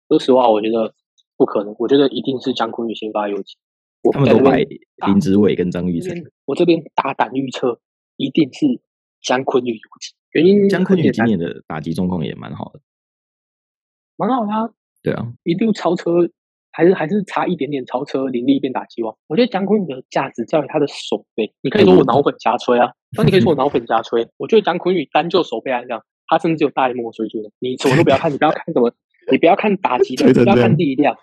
[0.07, 0.93] 说实话，我觉得
[1.37, 3.57] 不可能，我觉得一定是江坤宇先发游击。
[4.11, 4.57] 他们都摆
[5.07, 7.79] 林志伟跟张玉成，我这边大胆预测。
[8.17, 8.67] 一定是
[9.23, 12.79] 江坤宇游击，原因江坤宇今年的打击状况也蛮好的，
[14.15, 14.73] 蛮好的。
[15.01, 16.29] 对啊，一度超车，
[16.71, 19.17] 还是还是差一点点超车林立变打击王。
[19.25, 21.51] 我觉得江坤宇的价值在于他的手背。
[21.61, 24.29] 你可以说我脑粉加吹啊， 那你可以说我脑粉加吹。
[24.37, 27.51] 我觉得江坤宇单就手背来讲，他甚至有大联盟水准的。
[27.59, 28.87] 你什么都不要看，你不要看什么，
[29.29, 31.13] 你不要看打击的，不要看力量，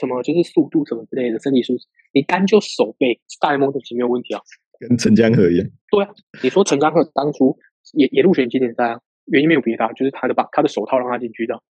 [0.00, 4.40] 什么就是速度什么之类的身体素质，你单就手背，大联盟等级没有问题啊。
[4.80, 6.10] 跟陈江河一样，对啊，
[6.42, 7.56] 你说陈江河当初
[7.94, 11.60] 也也入选经典赛啊，原因没有别的，就是他的把他的手套让他进去的。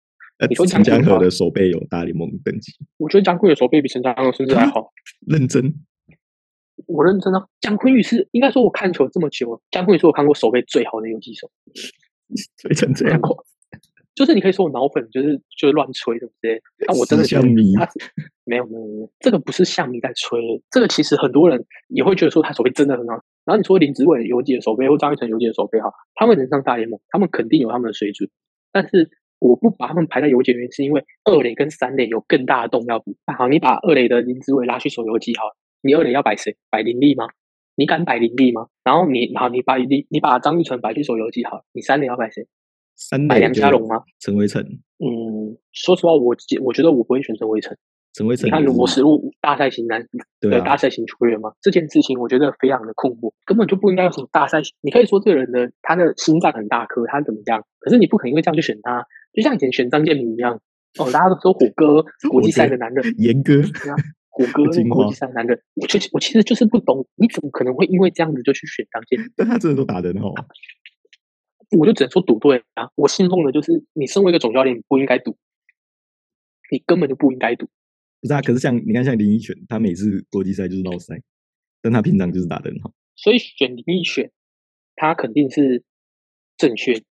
[0.48, 2.72] 你说陈江河的手背有大联盟等级？
[2.96, 4.92] 我觉得姜昆宇的手背比陈江河甚至还好。
[5.26, 5.74] 认真，
[6.86, 7.44] 我认真啊。
[7.60, 11.50] 江坤宇是应该说，我看球这么久，江坤宇是我看过手背最好的游击手。
[12.58, 13.20] 吹成这样。
[14.14, 16.60] 就是你可以说我脑粉，就是就是乱吹，对不对？
[16.84, 17.72] 但我真的像迷，
[18.44, 20.40] 没有没有没有，这个不是像迷在吹，
[20.72, 23.14] 这个其实很多人也会觉得说他手背真的很好。
[23.44, 28.28] 然后你说林子伟游几的手背或张玉成游几的手背哈，他们能上大联盟，他们肯定有他们的水准。
[28.72, 33.16] 但是我不把他们排在游击原因，是因为二垒跟三垒有更大的动要比。
[33.38, 35.44] 好，你把二垒的林子伟拉去守游击，好，
[35.80, 36.56] 你二垒要摆谁？
[36.70, 37.28] 摆林立吗？
[37.78, 38.66] 你敢摆林立吗？
[38.82, 42.44] 然后你好，你把你你把张玉成摆去守游击，好，你三垒要摆谁？
[43.28, 44.02] 摆梁家龙吗？
[44.18, 44.60] 陈伟成。
[44.98, 47.76] 嗯，说实话，我我觉得我不会选陈伟成。
[48.14, 50.04] 陈伟成，你看我是入大赛型男，
[50.40, 51.52] 对大赛型球员吗？
[51.62, 54.60] 这件事情我觉得非常的困惑，根本就不应该有什么大赛。
[54.80, 57.62] 你可以说这个人的他的心脏很大颗，他怎么样？
[57.78, 60.60] 可是你不可能因为这样去选他，就像以前选张建民一样。
[60.98, 63.52] 哦，大家都说虎哥国际赛的男人，严哥，
[64.38, 64.62] 火哥
[64.94, 69.18] 国际赛男的，我其实我其实就是不懂，你怎么可能会因为这样子就去选张建？
[69.36, 70.32] 但他真的都打得很好。
[71.76, 72.88] 我就只能说赌对啊！
[72.94, 75.36] 我信奉的就是，你身为一个总教练，你不应该赌，
[76.70, 77.66] 你根本就不应该赌。
[78.20, 81.20] 不是啊，可是像你看，像林一选，他每次国际赛就是闹赛，
[81.82, 82.92] 但他平常就是打的很好。
[83.16, 84.30] 所以选林一选，
[84.94, 85.82] 他肯定是
[86.56, 87.02] 正确。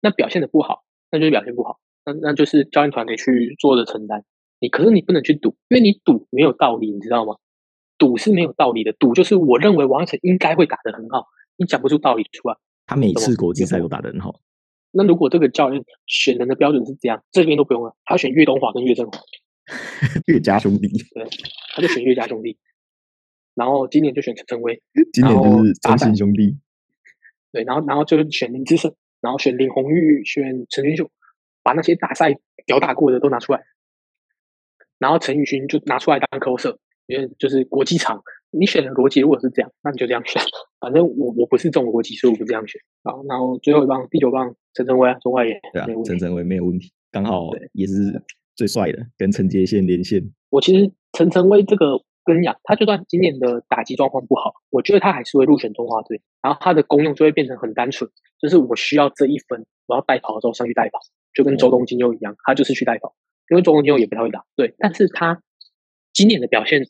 [0.00, 4.24] 那表现的不好，那就是表现不好，那那就是教练团队去做的承担。
[4.60, 7.36] 你可是你不能去赌，因为你赌没有道理，你知道吗？
[7.96, 12.56] 赌是没有道理的，赌就是我认为王晨应该会打得很好，你讲不出道理出来。
[12.86, 14.40] 他每次国际赛都打得很好。
[14.90, 19.18] 那如果这个教练选人的标准是这样，这边都不用了，他选岳东华跟岳振华，
[20.26, 20.88] 岳家兄弟。
[20.88, 21.24] 对，
[21.74, 22.58] 他就选岳家兄弟。
[23.54, 26.58] 然后今年就选陈晨威， 今年就是张信兄弟。
[27.52, 31.08] 对，然后然后就选林志胜，然后选林红玉，选陈俊秀，
[31.62, 32.36] 把那些大赛
[32.66, 33.62] 屌打过的都拿出来。
[34.98, 36.76] 然后陈宇勋就拿出来当 closer，
[37.06, 38.22] 因为就是国际场。
[38.56, 40.40] 你选的逻辑如果是这样，那你就这样选。
[40.78, 42.80] 反正我我不是这种逻辑，所以我不这样选。
[43.02, 45.60] 好，然后最后一棒第九棒陈晨威啊，中外野。
[45.72, 46.92] 对啊，陈晨威没有问题。
[47.10, 48.22] 刚好也是
[48.54, 50.22] 最帅的，跟陈杰宪连线。
[50.50, 56.22] 我其实陈晨威这个跟你讲，他就算今年的打击状况不好，我觉得他还是会入选中华队。
[56.40, 58.08] 然后他的功用就会变成很单纯，
[58.40, 61.00] 就是我需要这一分，我要带跑的时候上去带跑，
[61.34, 63.16] 就跟周东京又一样，他就是去带跑。
[63.50, 65.42] 因为中东金又也不太会打，对，但是他
[66.12, 66.86] 今年的表现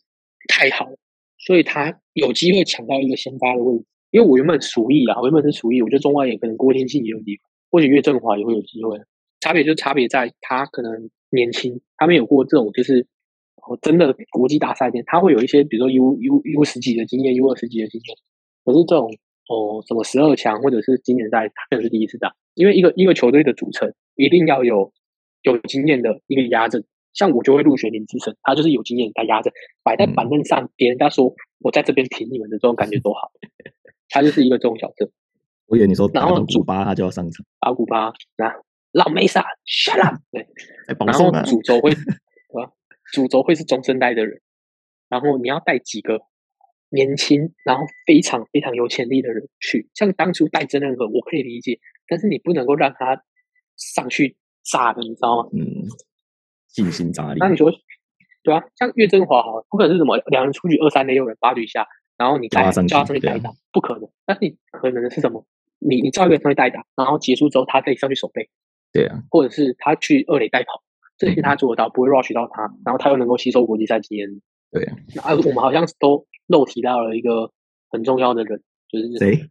[0.48, 0.96] 太好了，
[1.38, 3.84] 所以他有机会抢到一个先发的位置。
[4.10, 9.00] 因为我原本属意啊，我原本是属意，我觉得中外也可能郭天信也有机会，或许岳振华也会有机会。
[9.40, 13.08] 差别就差别在他可能年轻，他没有过这种就是
[13.56, 18.16] 哦真的国际大赛间，他会有一些比如说 U U U 十几的经验，U 二十几的经验。
[18.64, 19.10] 可是这种
[19.48, 22.34] 哦什么十二强或者是经典赛，他可能是第一次打。
[22.54, 24.92] 因为一个一个球队的组成一定要有
[25.44, 29.52] 有经验的一个压阵，像我就会入选林志胜，他就是有经验，他压着
[29.82, 33.30] 摆在板凳上，别人家说我在这边挺你们的这种感觉多好。
[34.10, 35.10] 他就是一个这种角色。
[35.66, 38.52] 我以为你说然后古巴他就要上场，打古巴那
[38.92, 40.46] 老梅萨 shut up 对，
[41.06, 41.90] 然后主轴会
[42.54, 42.70] 啊，
[43.12, 44.40] 主轴会是中生代的人，
[45.08, 46.20] 然后你要带几个
[46.90, 53.24] 年轻然后非常非常有潜力的人去，像当初带真人和我可以理解，但是你不能够让他
[53.76, 55.48] 上去炸的，你知道吗？
[55.52, 55.84] 嗯，
[56.68, 57.38] 信心炸力。
[57.38, 57.70] 那你说
[58.42, 61.86] 对啊，像岳振华哈，不可能是什么两人出局二三垒有人八局下。
[62.16, 64.08] 然后你再叫他上去代打，不可能。
[64.24, 65.44] 但是你可能的是什么？
[65.80, 68.48] 你你叫一个上去代打，然后结束之后他可以上去守备，
[68.92, 70.80] 对啊，或者是他去二垒代跑，
[71.18, 74.28] 这些他做得到，不会 rush 到他，然后他又能够吸收国际赛经验，
[74.70, 74.96] 对啊。
[75.24, 77.50] 啊，我们好像都漏提到了一个
[77.90, 79.50] 很重要的人，就是谁？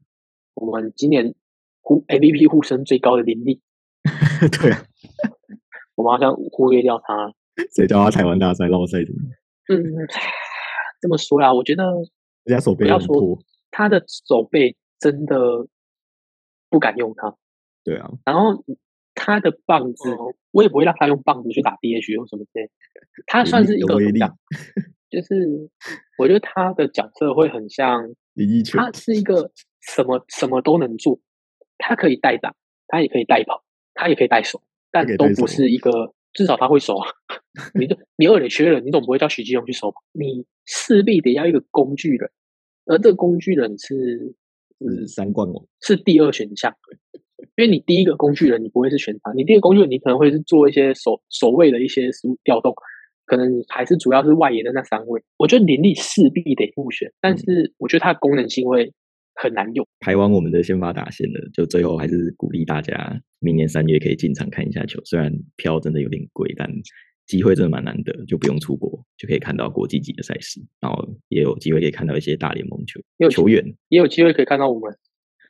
[0.54, 1.36] 我们今年
[1.82, 3.60] 呼 MVP 呼声最高的林立，
[4.62, 4.86] 对啊，
[5.96, 7.34] 我们好像忽略掉他。
[7.76, 9.12] 谁叫他台湾大赛落赛的？
[9.70, 9.78] 嗯，
[11.02, 11.84] 这么说呀，我觉得。
[12.46, 13.40] 人家手背要说
[13.72, 15.66] 他的手背真的
[16.70, 17.34] 不敢用他。
[17.86, 18.66] 对啊，然后
[19.16, 20.10] 他的棒子，
[20.52, 22.70] 我也不会让他用棒子去打 DH 或什么之类。
[23.28, 24.38] 他算是一个怎么讲？
[25.10, 25.70] 就是
[26.18, 31.20] 我觉得他的角色会很像李一他是一个什么什么都能做，
[31.78, 32.56] 他可以代打，
[32.88, 33.64] 他也可以代跑，
[33.94, 34.62] 他也可以代手，
[34.94, 36.14] 但都不是一个。
[36.34, 37.08] 至少他会守啊！
[37.80, 39.98] 你就你二垒缺人，你总不会叫许继荣去守吧？
[40.14, 42.28] 你势必得要一个工具人，
[42.88, 44.34] 而这个工具人是
[44.80, 46.74] 是三冠王，是第二选项。
[47.56, 52.10] 因为你第一个工具人你不会是选他，你第一个工具人你可能会是做一些守守卫的一些
[52.44, 52.74] 调动，
[53.28, 55.22] 可能还是主要是外野的那三位。
[55.38, 58.92] 我觉得林立势必得入选，但是我觉得它的功能性会。
[59.36, 65.02] 很难用，排完我们的先发打线了，就最后还是鼓励大家明年三月可以进场看一下球。
[65.04, 66.70] 虽然票真的有点贵，但
[67.26, 74.96] 机会真的蛮难得，就不用出国就可以看到国际级的赛事，然后也有机会可以看到一些大联盟球球员，也有机会可以看到我们。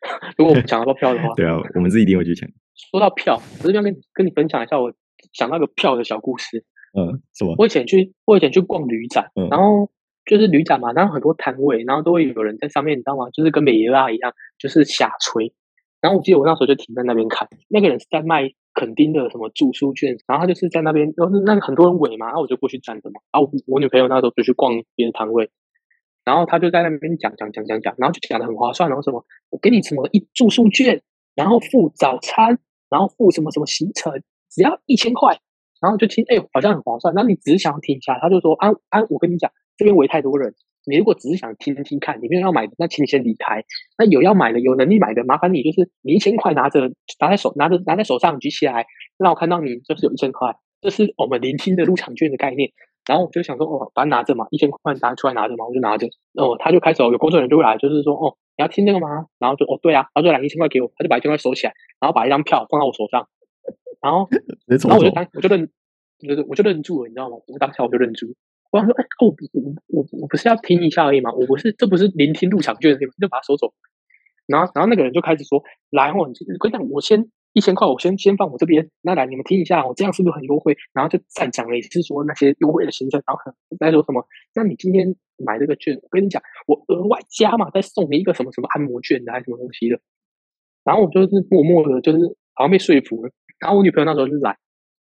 [0.37, 2.49] 如果我们抢到票的话， 对啊，我们自己一定会去抢。
[2.91, 4.93] 说到票，我这边跟跟你分享一下，我
[5.33, 6.65] 想到个票的小故事。
[6.97, 7.55] 嗯，什么？
[7.57, 9.91] 我以前去，我以前去逛旅展，然后。
[10.25, 13.29] 就是旅展嘛，然后很多摊位，然后都会有人在上面，你知道吗？
[13.31, 15.53] 就是跟美拉一样，就是瞎吹。
[16.01, 23.21] 然后我记得我那时候就停在那边看，那个人是在卖垦丁的什么住宿券，然后他就是在那边，然后那个很多人围嘛，然后我就过去站着嘛。
[23.31, 25.49] 然后我女朋友那时候就去逛别的摊位，
[26.25, 31.01] 然后他就在那边讲讲讲讲讲，然后就讲的很划算，然后什么我给你什么一住宿券，
[31.35, 32.59] 然后付早餐，
[32.89, 34.11] 然后付什么什么行程，
[34.49, 35.39] 只要一千块，
[35.83, 39.51] 然后就听哎好像很划算，那你只是想停下，他就说啊啊，我跟你讲。
[39.75, 40.53] 这边围太多人，
[40.85, 43.65] 你如果只是想听听看，你没有要买的，那请你先离开。
[43.97, 48.85] 那有要买的，有能力买的，麻烦你就是你一千块拿着拿在手，拿着拿在手上举起来，
[49.17, 52.69] 让我看到你就是有一千块，这是我们聆听的入场券的概念。
[53.07, 56.05] 然后我就想说，哦，把它拿着嘛，一千块拿出来拿着嘛，我就拿着。
[56.37, 59.25] 哦，他就开始有工作人员就会来，就是说，哦，你要听这个吗？
[59.39, 63.27] 然后就，哦，对啊，然后就拿一千块给我，他就把一千块收起来，然后把一张票放到我手上，
[64.03, 64.27] 然后，
[64.67, 65.69] 然后我就当我就认，
[66.19, 67.37] 就是我就认住了，你知道吗？
[67.47, 68.35] 我当下我就认住。
[68.69, 71.31] 我想说，哎，我我我我不是要听一下而已吗？
[71.31, 73.73] 我不是，这不是聆听入场券的地方，就把它收走。
[74.45, 76.33] 然后，然后那个人就开始说：“来，我跟
[76.69, 78.89] 你讲，我先一千块，我先先放我这边。
[79.01, 84.25] 那来，你们听一下，我这样是不是很优惠？”然后就再讲了一次说那些优惠的行程，然后再说什么？
[84.53, 89.99] 那你今天买这个券，我跟你讲，我额外加嘛，再送你一个什么什么按摩券的，还是什么东西的。
[90.83, 92.17] 然后我就是默默的，就是
[92.53, 93.31] 好像被说服了。
[93.63, 94.57] 然后我女朋友那时候就来，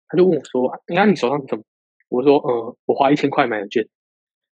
[0.09, 1.63] 她就问我说：“你看你手上怎么？”
[2.11, 3.87] 我说，呃，我花一千块买的券。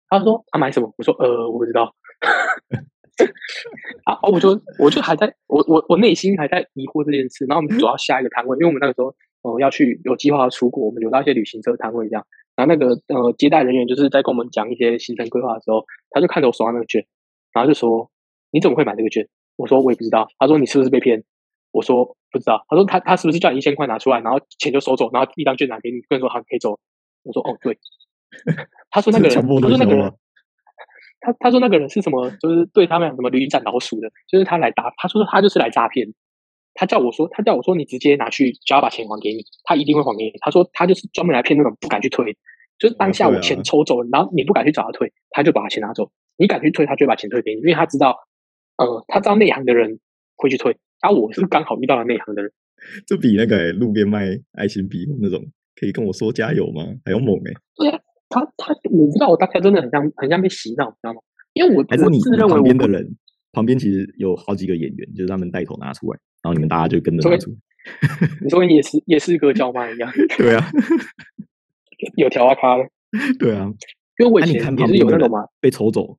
[0.09, 0.95] 她说，她买什么？
[0.97, 1.93] 我说，呃，我不知道。
[4.05, 7.45] 啊，我就我就还在我我我内心还在疑惑这件事。
[7.47, 12.25] 然后我们走到下一个摊位，因为我们那个时候，呃，要去有计划要出国，我们有到一些旅行社摊位这样。
[12.55, 17.05] 然后那个呃接待人员就是在跟我们讲一些行程规划的时候，他就看着我手上那个券，
[17.53, 18.11] 然后就说
[18.53, 21.25] ：“你怎么会买这个券？”我说：“我也不知道。”他说：“你是不是被骗？”
[21.77, 22.65] 我说不知道。
[22.69, 26.79] 他说他他是不是叫你一千块拿出来，然后钱就收走，然后一张券拿给你，跟人说好可以走。
[27.23, 27.79] 我说哦对。
[28.91, 30.13] 他说那个人，他说那个人，
[31.21, 32.31] 他他说那个人是什么？
[32.41, 34.93] 就是对他们什么驴战老鼠的，就是他来打。
[34.97, 36.09] 他说他就是来诈骗。
[36.79, 40.33] 他叫我说，他叫我说你直接拿去，只要把钱还给你，他一定会还给你。
[40.41, 42.37] 他说他就是专门来骗那种不敢去退，
[42.79, 46.11] 就是当下我钱抽走了，然后你不敢去找他退，他就把钱拿走。
[46.37, 48.19] 你敢去退，他就把钱退给你，因为他知道，
[48.77, 49.99] 呃，他知道内行的人
[50.37, 52.53] 会去推，而我是刚好遇到了内行的人。
[53.07, 55.45] 这比那个路边卖爱心笔那种
[55.75, 56.85] 可以跟我说加油吗？
[57.05, 57.53] 还要猛哎！
[57.77, 61.21] 对啊，他他我不知道，我当下真的很像很像被洗脑，你知道吗？
[61.55, 63.17] 因为我还是你旁边的人，
[63.53, 67.51] 旁边其实有好几个演员，就是他们带头拿出来，然后你们大家就跟着拿出。
[68.43, 70.13] 你说也是也是个叫卖一样。
[70.37, 70.71] 对啊，
[72.17, 72.85] 有条啊咖的。
[73.39, 73.73] 对啊，
[74.19, 76.19] 因为我以前也是有那种嘛，被抽走。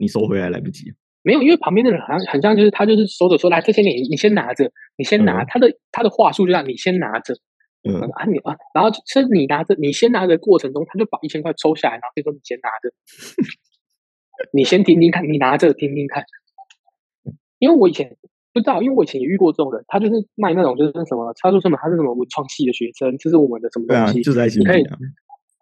[0.00, 0.92] 你收回来来不及，
[1.24, 7.34] 没有，因为旁边的人好像很像，就是他就是收着说来这些你你先拿着，你先拿他的他的话术就让你先拿着，
[7.88, 8.00] 嗯。
[8.10, 12.90] 啊你啊，然后是你拿着你先拿着过程中，他就把一千块抽下来，然后就说你先拿着，
[14.52, 16.24] 你先听听看，你拿着听听看，
[17.60, 18.16] 因为我以前
[18.52, 24.82] 不知道，因为我以前也遇过这种人，他就是卖那种就是什么，他说什么他是什么文创系的学生，这是我们的什么东西，就是在你可以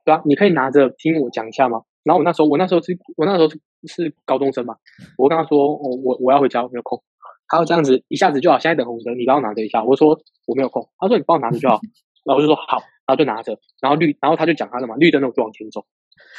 [0.07, 1.83] 对啊，你可以拿着听我讲一下吗？
[2.03, 3.61] 然后我那时候我那时候是我那时候是。
[3.87, 4.77] 是高中生嘛？
[5.17, 7.03] 我跟他说，我我我要回家，我没有空。
[7.49, 9.83] 他要这样子一下子就好，现在等红灯，你帮我拿着一下。
[9.83, 10.89] 我说我没有空。
[10.99, 11.81] 他说你帮我拿着就好。
[12.25, 13.59] 然后我就说好，然后就拿着。
[13.81, 15.85] 然后绿，然后他就讲他的嘛，绿灯我就往前走。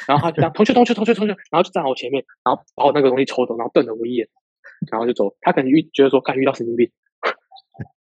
[0.06, 4.28] 然后他就这样，同学同学同学同学，然后就站我前面，然后把我那个东西抽走，然后瞪了我一眼，
[4.90, 5.34] 然后就走。
[5.40, 6.90] 他可能遇觉得说，看遇到神经病，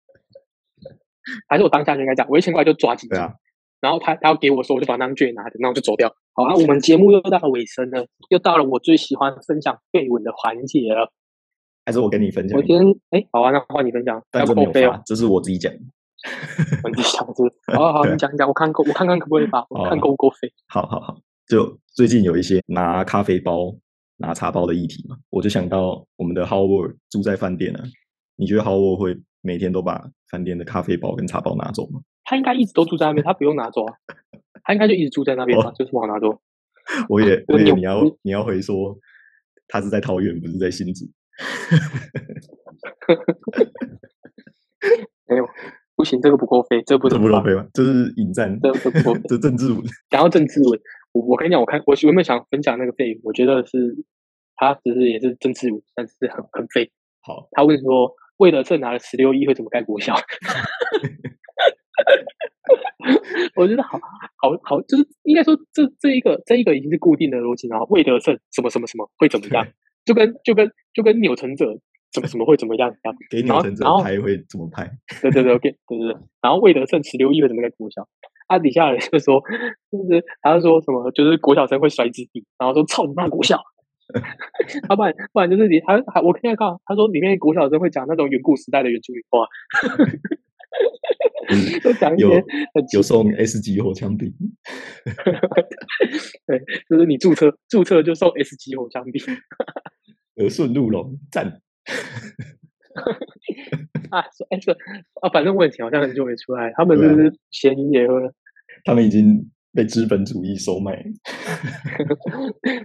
[1.48, 3.10] 还是我当下就应该讲，我一千块就抓紧。
[3.80, 6.14] 然后他他要给我说，我就把那张券拿着，然后就走掉。
[6.34, 11.12] 好啊，我们节目又到了尾声了，又到了我最喜欢分享绯闻的环节了。
[11.86, 12.58] 还是我跟你分享？
[12.58, 14.22] 我今天哎，好啊，那换你分享。
[14.30, 15.72] 但是没有发，这是我自己讲。
[16.84, 17.34] 我自己讲的。
[17.78, 20.52] 好好，你讲一讲，我看够，我看看可不可以发，我看够不够费。
[20.68, 23.74] 好好好，就最近有一些拿咖啡包、
[24.18, 27.84] 拿茶包的议题嘛，我就想到我们的 Howard 住在饭店啊，
[28.36, 32.02] 你觉得 Howard 会每天都把饭店的咖啡包跟茶包拿走吗？
[32.30, 33.94] 他应该一直都住在那边，他不用拿走啊，
[34.66, 36.42] 他应该就一直住在那边吧，就是往拿走。
[37.08, 38.98] 我也，我也，你要你要回说，
[39.70, 41.06] 他是在桃园，不是在新竹。
[45.26, 45.48] 没有，
[45.96, 47.66] 不行，这个不够飞，这不这不够飞吗？
[47.74, 49.82] 这是引战，这这不够，这政治文。
[50.10, 50.78] 讲到政治文，
[51.14, 54.04] 我我跟你讲，我看我原本想分享那个费，我觉得是
[54.58, 56.92] 他只是也是政治文，但是很很费。
[57.22, 60.14] 好，他问说，魏德胜拿了十六亿会怎么盖国校？
[63.56, 63.98] 我觉得好
[64.38, 69.66] 好好，就是应该说这这一个这一个已经是固定的逻辑然后魏德胜什么什么什么会怎么样？
[70.06, 71.66] 就跟就跟就跟扭成者
[72.14, 72.94] 怎么什么会怎么样？
[73.30, 74.90] 给扭成者拍会怎么拍？
[75.22, 76.18] 对对对，OK，对对对。
[76.42, 78.08] 然后魏德胜十六亿会怎么个国小？
[78.48, 79.42] 啊，底下人就说，
[79.92, 83.62] 就是他就说什么，就是国小生会摔纸币，然后说操你妈国小。
[84.88, 89.46] 啊不然不然就是你还还我看他说里面国小生会讲那种远古时代的原住民话。
[91.84, 92.44] 都讲一些
[92.94, 94.32] 有送 S 级火枪兵，
[96.46, 99.22] 对，就是你注册注册就送 S 级火枪兵，
[100.36, 101.48] 和顺路龙赞。
[104.10, 104.72] 啊，说哎这
[105.22, 108.34] 啊，反正问题好像很久没出来，他们就是咸鱼也喝，
[108.84, 110.96] 他们已经被资本主义收买，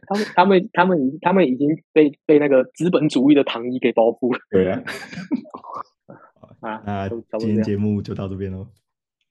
[0.06, 4.82] 他们他们他们他们已经被被那个资本主义的糖衣给包覆了，对啊。
[6.62, 8.66] 啊，那今天节目就到这边喽，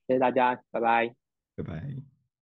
[0.06, 1.16] 谢谢大家，拜拜，
[1.56, 2.11] 拜拜。